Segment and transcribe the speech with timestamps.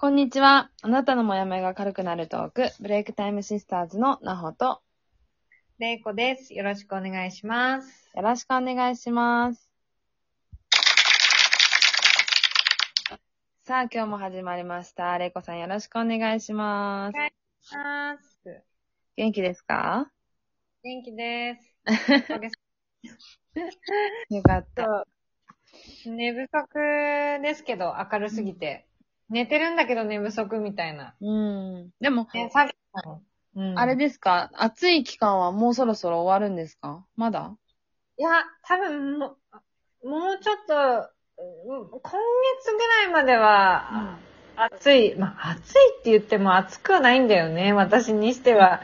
[0.00, 0.70] こんにちは。
[0.82, 4.80] あなたのモヤモヤが軽くなるトーク、ブレイクタイムシスターズのなほと、
[5.80, 6.54] れいこです。
[6.54, 8.08] よろしくお願いします。
[8.14, 9.72] よろしくお願いします。
[13.64, 15.18] さあ、今日も始まりました。
[15.18, 17.74] れいこさんよろしくお願いします。
[17.74, 18.62] ます。
[19.16, 20.08] 元気ですか？
[20.84, 21.74] 元気です。
[22.22, 22.54] おかげさ
[24.30, 24.86] よかった。
[24.86, 25.04] ま
[26.04, 28.87] で寝不足ですけど、明るすぎて。
[29.30, 31.14] 寝てるんだけど寝不足みたいな。
[31.20, 31.90] うん。
[32.00, 32.72] でも、ね、作
[33.04, 33.22] 業も
[33.56, 34.50] うんあれですか？
[34.54, 37.04] 暑い期間はもうそろそろ終わるんですか？
[37.16, 37.54] まだ？
[38.16, 38.30] いや、
[38.66, 39.36] 多分も
[40.02, 42.20] う、もうちょっと、うん今
[42.60, 44.18] 月ぐらいまでは、
[44.56, 48.80] 暑い、まあ、暑いって言っても暑くはないんだよね、私にしては。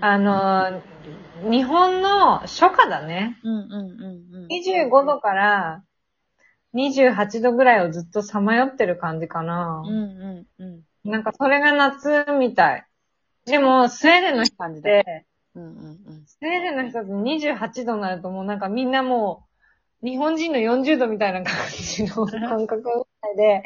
[0.00, 0.80] あの、
[1.50, 3.38] 日本の初夏だね。
[3.44, 4.48] うんうんうんうん。
[4.48, 5.84] 25度から
[6.74, 9.92] 28度ぐらいをずっとさまよってる感じかなうん。
[9.92, 10.64] うんう
[11.08, 11.10] ん。
[11.10, 12.86] なんかそれが夏みたい。
[13.46, 14.90] でも、スウェーデンの人感じだ。
[14.90, 15.72] って、うんうんう
[16.12, 16.24] ん。
[16.26, 19.46] スウェーデンの人って28度になるともうなんかみんなも
[20.02, 23.62] う、日本人の40度みたいな感じの感覚みたいで、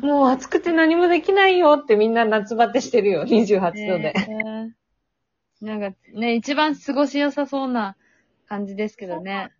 [0.00, 4.12] もう暑くて何もできないよってみんな夏バテしてるよ、28度で。
[4.12, 4.74] ね
[5.60, 7.96] なんかね、一番過ごし良さそうな
[8.46, 9.50] 感じですけどね。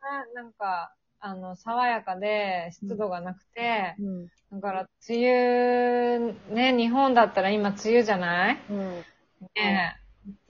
[0.00, 0.94] あなんか、
[1.26, 4.26] あの、爽やかで湿度がなくて、うん。
[4.52, 8.58] だから、梅雨、ね、日本だったら今梅雨じゃない？
[8.68, 8.78] うん。
[9.56, 9.96] ね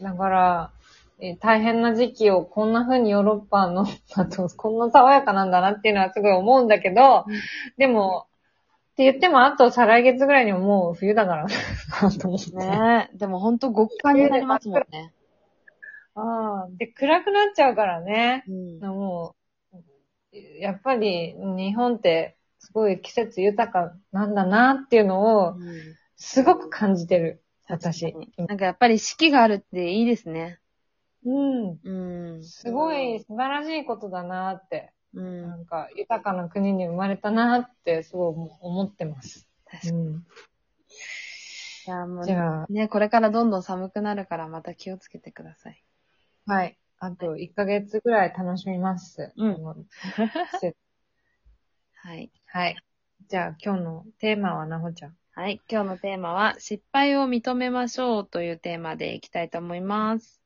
[0.00, 0.02] え。
[0.02, 0.70] だから、
[1.20, 7.34] え大変な時期をこんな風にヨーロッパの、 だと、こんな爽やかなんだなっていうのはすごい思うんだけど、うん
[7.78, 8.26] でも、
[8.94, 11.46] って言っても、あと再来月ぐらいにももう冬だから
[12.02, 12.50] な、と思って。
[12.56, 13.16] ねえ。
[13.16, 15.12] でもほんと極寒になりますもんね。
[16.16, 18.44] ああ、で、暗くなっちゃうからね。
[18.48, 18.80] うん。
[20.60, 25.54] やっぱり日本ってすごい季節豊かなんだなっていうのを
[26.16, 28.14] すごく感じてる、私。
[28.36, 30.58] なんかやっぱり四季があるっていいですね。
[31.24, 31.78] うん。
[31.82, 32.42] うん。
[32.42, 34.92] すごい素晴らしいことだなって。
[35.14, 35.20] う。
[35.20, 39.48] なんんか豊かな国に生まれたなってすごい思ってます。
[39.70, 39.98] 確かに。
[39.98, 40.24] うん。
[41.86, 45.84] いや、もうじゃあ、ね、これからどんどん寒くなるからまた気をつけてください。
[46.46, 46.78] はい。
[47.04, 49.30] あと1ヶ月ぐらい楽しみます。
[49.36, 49.74] うんは
[52.14, 52.30] い。
[52.46, 52.76] はい。
[53.28, 55.16] じゃあ今日のテーマはなほちゃん。
[55.32, 55.60] はい。
[55.68, 60.40] 今日のテーマは、失敗を認めましょうというテーマでいきたいと思います。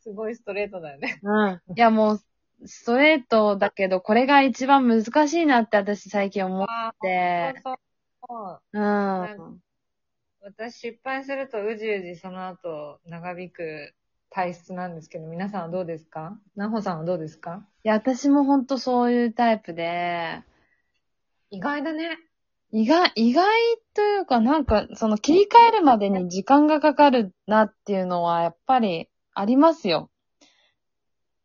[0.00, 1.20] すごいストレートだよね。
[1.22, 1.60] うん。
[1.76, 2.18] いや、もう、
[2.64, 7.60] ストレートだけど、これが一番難しいなって私最近思っあて。
[7.62, 7.76] そう
[8.26, 8.78] そう。
[8.78, 9.60] うん。
[10.40, 13.92] 私失敗するとうじうじその後長引く
[14.30, 16.38] 体質なんですけど、皆さんはどうですか？
[16.54, 17.64] なほさんはどうですか？
[17.84, 20.42] いや、私もほんとそういうタイプで、
[21.50, 22.18] 意外だね。
[22.70, 23.46] 意外、意外
[23.94, 30.10] というか、なんか、その切り替えるまでに時間がかかるなっていうのは、やっぱりありますよ。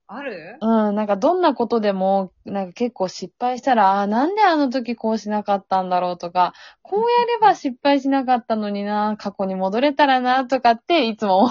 [0.06, 0.58] ある？
[0.60, 11.50] うん、なんかどんなことでも、なんか結構失敗したら、ああー、なんであの時こうしなかったんだろうとか、こうやれば失敗しなかったのにな、過去に戻れたらな、とかっていつも。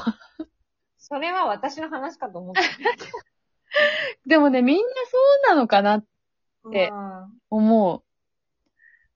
[1.12, 2.62] それは私の話かと思って
[4.27, 5.19] でもね、みんなそ
[5.50, 6.06] うなのかな、た。
[6.73, 8.03] えうん思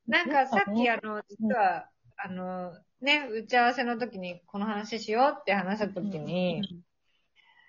[0.06, 0.10] う。
[0.10, 6.60] なんかさっきあの、実は、あの、ね、打ち合わせの時にこの話しようって話した時に、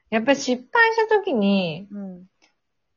[0.09, 2.25] やっぱり失敗した時に、うん。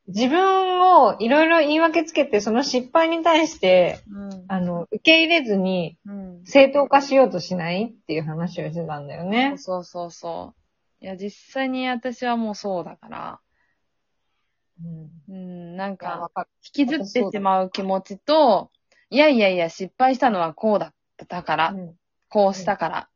[0.08, 4.44] 自分をいろいろ言い訳つけて、その失敗に対して、うん。
[4.48, 6.44] あの、受け入れずに、うん。
[6.44, 9.54] 正当化しようとしないっていう話をしてたんだよね。
[9.58, 10.59] そうそうそう。
[11.00, 13.40] いや、実際に私はもうそうだから、
[14.82, 15.10] うん。
[15.28, 16.46] うん、なんいやわか。
[16.74, 18.70] 引きずってしまう気持ちと、
[19.10, 21.94] いやいやいや、失敗したのはこうだったから、うん
[22.32, 23.08] こうしたから、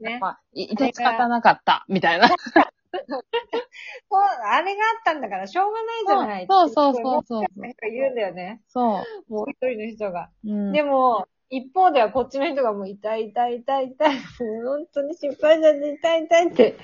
[0.00, 0.18] ね。
[0.20, 2.28] まあ、い、いて仕方なかった、みたいな。
[2.28, 8.60] そう、あれがあったんだからしょうがないじゃないそうそうそうそうってなんか言うんだよね。
[8.68, 10.30] そもう一人の人が。
[10.44, 10.50] う。
[10.50, 10.72] うん。
[10.72, 14.18] でも、一方ではこっちの人がもう痛い痛い痛い痛い。
[14.64, 16.76] 本当に失敗じゃん痛い痛いって。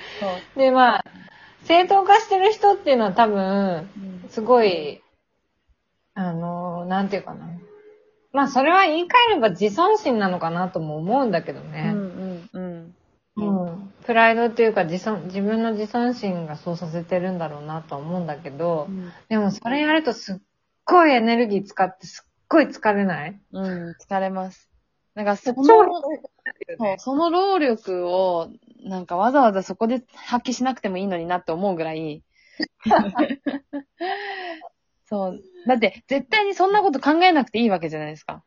[0.57, 1.05] で、まあ、
[1.65, 5.03] 正当化してる人っていうのは多分、うんすごい、
[6.15, 7.49] あの、なんていうかな。
[8.33, 11.91] まあ、それは言い換えれば自尊心なのかなとも思うんだけどうね。
[11.91, 11.97] ん
[12.53, 12.95] うん
[13.37, 13.93] うん。
[14.05, 19.12] プライドっていうか自尊、自分の自尊心がそうさせてるんだろうなとは思うんだけど、うん。
[19.29, 20.37] でもそれやるとすっ
[20.85, 23.41] ごいエネルギー使ってすっごい疲れない？
[23.52, 24.69] うん、疲れます。
[25.14, 26.02] なんか、そ超の、
[26.81, 28.50] ねその労力を、
[28.85, 32.23] なんかわざわざそこで発揮しなくてもいいのになって思うぐらい。
[35.06, 35.41] そう。
[35.67, 38.44] だって、絶対にそんなこと考えなくていいわけじゃないですか。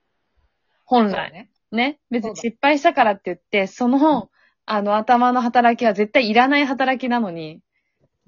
[0.86, 1.32] 本来。
[1.32, 1.50] ね。
[1.72, 4.30] ね、別に失敗したからって言って、その、
[4.66, 7.62] あの頭の働きは絶対いらない働きなのに、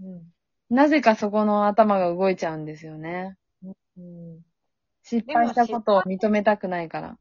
[0.01, 0.24] うん。
[0.69, 3.36] なぜかそこの頭が動いちゃうんですよね。
[3.98, 4.45] うん。
[5.06, 7.18] 失敗したことを認めたくないから。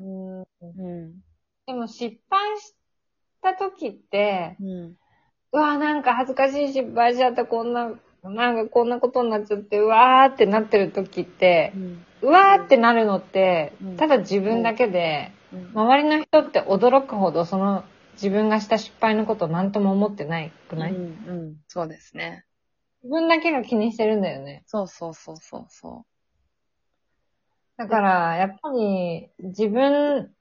[0.00, 0.40] うん。
[0.40, 1.14] うん。
[1.66, 2.74] でも失敗し
[3.42, 4.96] た時って、うん。
[5.52, 7.90] うわ、なんか恥ずかしい失敗しちゃった、こんな、
[8.22, 11.72] なんかこんなことになっちゃって、うわーってなってる時って、
[12.22, 17.84] うわーってなるのってうん、ただ自分だけで、うん周りの人って驚くほどその
[18.14, 21.06] 自分がした失敗のことを何とも思ってないくない、うん、う
[21.50, 21.56] ん。
[21.68, 22.44] そうですね。
[23.02, 24.62] 自分だけが気にしてるんだよね。
[24.66, 26.06] そうそうそうそうそ
[27.76, 30.32] だから、やっぱり自分、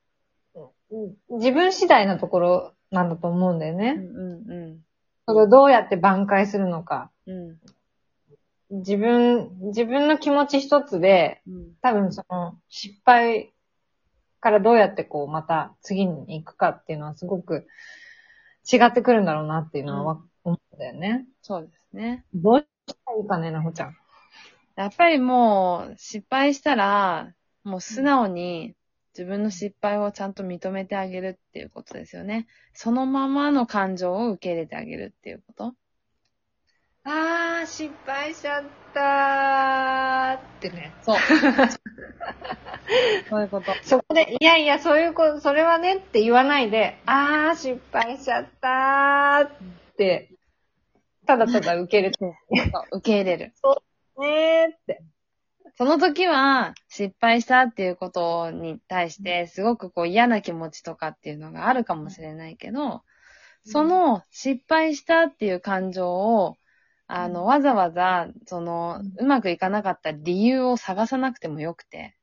[1.29, 3.75] 自分次第なところなんだと思うんだよう。
[3.75, 3.93] うね。
[3.93, 4.81] んうん
[5.27, 7.09] それをどうやって挽回するのか。
[7.25, 7.47] うん。
[8.71, 8.77] うん。
[8.79, 11.73] 自分、自分の気持ち一つで、うん。
[11.81, 13.53] 多分その失敗
[14.39, 17.65] からどうやってこうまた次に行くかっていうのはすごく
[18.71, 21.25] 違ってくるんだろうなっていうのはわ思うんだよね。
[21.41, 22.23] そうですね。
[22.35, 23.97] どうしたらいいかね、なほちゃん。
[24.75, 27.33] やっぱりもう、失敗したら、
[27.63, 28.75] もう素直に
[29.13, 32.47] 自分の失敗をちゃんと認めてあげるっていうことですよね。
[32.73, 35.73] そのままの感情を受け入れてあげるっていうこと。
[37.05, 38.63] あー、失敗しちゃっ
[38.93, 40.93] たーってね。
[41.03, 41.15] そう。
[43.29, 43.71] そういうこと。
[43.83, 49.49] そこで、いやいや、そういうこと、それはねって言わないで、あー、失敗しちゃったーっ
[49.97, 50.31] て、
[51.25, 52.11] ただただ受ける。
[52.19, 52.33] そう
[52.97, 53.53] 受け入れる。
[54.19, 55.03] ねーって。
[55.77, 63.03] その時は、失敗したっていうことに対して、すごくこう嫌な気持ちとかっていうのがあるかもしれないけど、
[63.65, 66.55] その失敗したっていう感情を、
[67.07, 72.15] あの、うんわざわざ、そのうん、うまくいかなかった理由を探さなくてもよくて。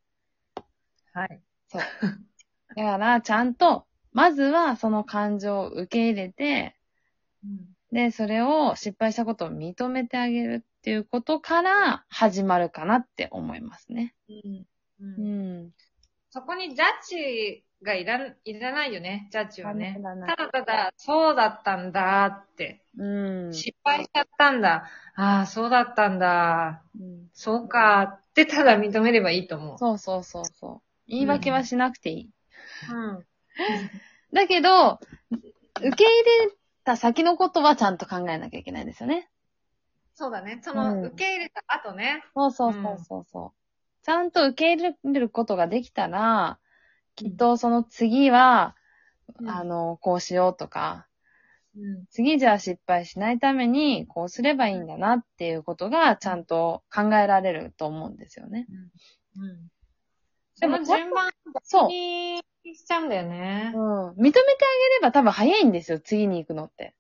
[1.13, 1.41] はい。
[1.69, 1.83] そう。
[2.77, 6.77] だから、ちゃんと、まずはその感情を受け入れて、
[7.93, 14.17] で、それを失敗したことを認めてあげるっていうことから始まるかなって思いますね。
[14.29, 14.67] うん
[15.01, 15.71] うん。
[16.31, 23.55] そこにジャッジがいらん、いらないよね、ジャッジはねただただ、そうだったんだって、うん。
[23.55, 24.89] 失敗しちゃったんだ。
[25.15, 26.83] ああ、そうだったんだ。
[26.99, 29.79] うんそうかってただ認めればいいと思う。
[29.79, 30.81] そうそうそうそう。
[31.07, 32.31] 言い訳はしなくていい。
[32.91, 33.25] うん。
[34.33, 34.99] だけど、
[35.31, 36.11] 受け入
[36.49, 39.29] れた先のことはちゃんと考えなきゃいけないですよね。
[40.15, 40.61] そうだね。
[40.63, 42.23] そうんの、受け入れた後ね。
[42.35, 44.05] そうそうそうそうそう。
[44.05, 46.59] ちゃんと受け入れることができたら、
[47.15, 48.77] きっとその次は、
[49.41, 51.07] うんあの、こうしようとか、
[51.77, 52.05] うん。
[52.11, 58.67] 次じゃあ失敗しないためにこうすればいいんだなっていうことがちゃんと考えられると思うんですよね。
[59.39, 59.69] うん。
[60.61, 61.31] でもでも、順番
[61.63, 61.89] そう。
[61.89, 62.43] に
[62.75, 63.79] しちゃうんだよねう。
[63.79, 64.11] ん。
[64.11, 64.45] 認めてあげ
[64.97, 66.95] れば多分早いんですよ、次に行くのって。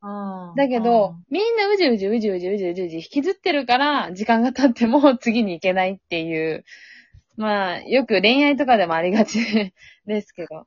[0.00, 6.64] うんだけど、、みんなうじうじうじうじうじうじうじ引きずってるから、時間が経っても 次に行けないっていう、
[7.36, 9.38] まあ、よく恋愛とかでもありがち
[10.06, 10.66] ですけど。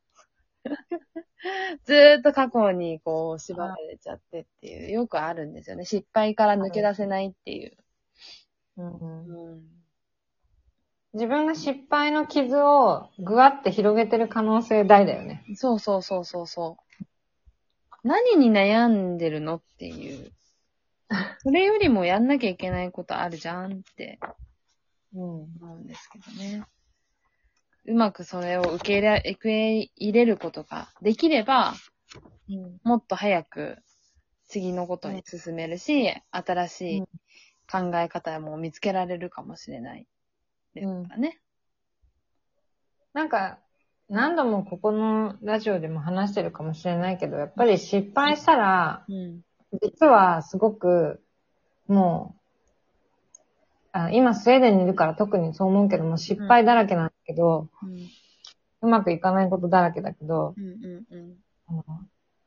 [1.85, 5.85] ずーっと過去にこう縛られちゃってっていう、よくあるんですよね。
[5.85, 7.77] 失敗から抜け出せないっていう。
[8.77, 9.61] うんうん。
[11.13, 15.43] 自分が失敗の傷をぐわって広げてる可能性大だよね。
[15.55, 16.90] そうそうそうそうそう。
[18.03, 20.31] 何に悩んでるのっていう。
[21.43, 24.19] それよりもやんなきゃいけないことあるじゃんって
[25.13, 25.21] うん。
[25.21, 26.63] 思うんですけどね。
[27.85, 31.73] うまくそれを受け入れ、受け入れることができれば、
[32.49, 32.79] うん。
[32.83, 33.77] もっと早く
[34.47, 37.01] 次のことに進めるし、新しい
[37.71, 40.07] 考え方も見つけられるかもしれない
[40.73, 41.41] ですからね。
[43.13, 43.59] なんか、
[44.11, 49.41] 何度もここのラジオでも話してるかもしれないけど、やっぱり失敗したら、うん。
[49.81, 51.23] 実はすごく、
[51.87, 53.37] もう、
[53.93, 58.09] あ今スウェーデンにいるから特にそう思うけども、失敗だらけなんだけど、うん。
[58.81, 60.65] うまくいかないことだらけだけど、うん。
[60.65, 61.05] うん。
[61.09, 61.35] うん。
[61.69, 61.83] あの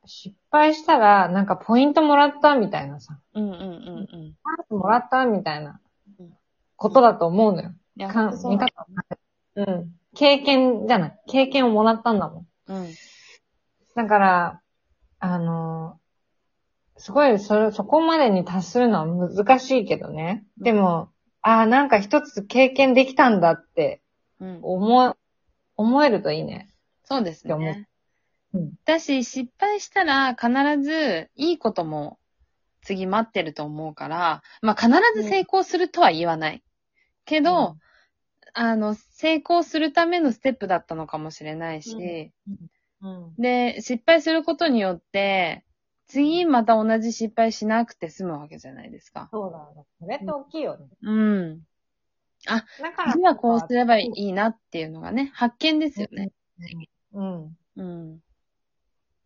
[0.05, 3.43] 失敗したら、なんかポイントもらったみたいなさ、うん。
[3.43, 3.51] うん。
[3.53, 3.63] うん。
[3.63, 4.07] うん。
[4.07, 5.79] チャンスもらったみたいな
[6.19, 6.33] うん
[6.77, 7.73] ことだと思うのよ。
[7.95, 8.85] いや、かほん見方
[9.55, 9.95] うん。
[10.15, 11.19] 経験じゃない。
[11.27, 12.47] 経験をもらったんだもん。
[12.67, 12.95] うん。
[13.95, 14.61] だから、
[15.19, 15.99] あの、
[16.97, 20.45] すごい、それ、そこまでに達するのは難しいけどね。
[20.57, 21.09] でも、
[21.41, 24.01] ああ、なんか一つ経験できたんだって
[24.39, 24.59] うん。
[24.61, 25.13] 思え、
[25.77, 26.73] 思えるといいね。
[27.03, 27.87] そうですね。
[28.53, 28.73] うん。
[28.85, 30.49] だし、失敗したら必
[30.81, 32.17] ずいいことも
[32.81, 34.91] 次待ってると思うから、まあ必
[35.21, 36.63] ず成功するとは言わない。
[37.25, 37.77] けど、
[38.57, 42.31] あの、成功するためのステップだったのかもしれないし、
[43.01, 43.35] うん。
[43.37, 45.65] で、失敗することによって、
[46.07, 49.27] 次また同じ失敗しなくて済むわけじゃないですか。
[49.31, 49.85] そうだね。
[49.99, 50.87] それって大きいよね。
[51.01, 51.59] うん。
[52.45, 53.11] だから。
[53.11, 56.31] 次はこうすればいいなっていうのがね、発見ですよね。
[57.13, 57.57] うん。
[57.75, 58.19] うん。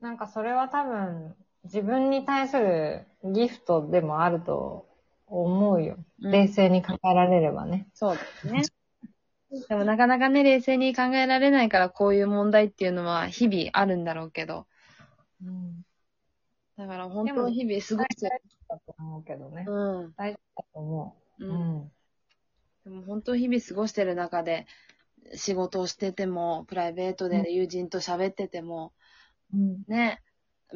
[0.02, 4.88] なんかそれは多分、自分に対するギフトでもあると
[5.28, 5.98] 思うよ。
[5.98, 7.88] うん冷静に考えられればね。
[7.94, 8.64] そうですね。
[9.68, 14.68] でもなかなかね、冷静に考えられないからこういう問題っていうのは日々あるんだろうけど。
[15.44, 15.82] うん。
[16.78, 18.42] だから本当日々過ごしてる。
[18.70, 19.66] だと思うけどね。
[19.68, 20.14] うん。
[20.16, 21.54] 大事だと思うう。
[21.54, 21.92] ん。
[22.84, 24.68] でも本当日々過ごしてる中で、
[25.34, 28.94] 仕事をしてても、プライベートで友人と喋ってても、
[29.54, 29.84] うん。
[29.88, 30.22] ね、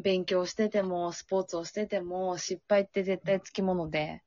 [0.02, 4.24] 勉強してても、スポーツをしてても、失敗って絶対つきもので、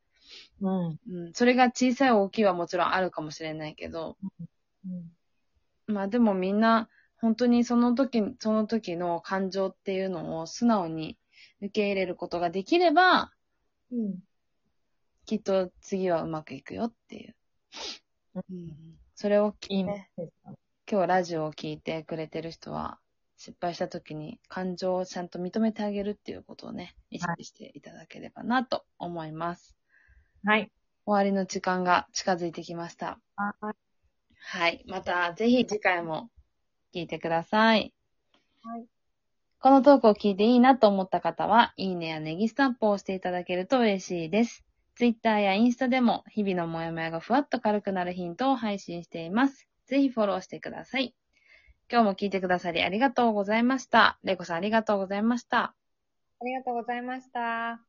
[0.60, 1.00] うん。
[1.08, 4.16] うん、それが小さい大きいはもちろんあるかもしれないけど、
[4.86, 5.12] うん。
[5.86, 6.88] まあでもみんな、
[7.18, 11.18] 本当にその時、その時の感情っていうのを素直に
[11.60, 13.32] 受け入れることができれば、
[13.90, 14.18] うん。
[15.24, 17.34] きっと次はうまくいくよっていう。
[18.34, 20.30] ううん、それをいいねね。
[20.88, 23.00] 今日ラジオを聞いてくれてる人は、
[23.38, 29.76] 失敗した時に感情をちゃんと認めてあげるっていうことをね、意識していただければなと思います。
[30.44, 30.70] はい。
[31.04, 33.18] 終わりの時間が近づいてきました。
[33.36, 33.76] はい。
[34.38, 34.84] はい。
[34.86, 36.30] また、ぜひ次回も
[36.94, 37.92] 聞いてください。
[38.62, 38.84] はい。
[39.58, 44.64] このトークを聞いていいなと思った方は、いいねやネギスタンプを押していただけると嬉しいです。
[44.96, 49.68] Twitter やインスタでも、日々のモヤモヤがふわっと軽くなるヒントを配信しています。
[49.86, 51.14] ぜひフォローしてください。
[51.90, 54.18] 今日も聞いてくださりありがとうございました。
[54.24, 55.74] レイコさんありがとうございました。
[56.40, 57.80] ありがとうございました。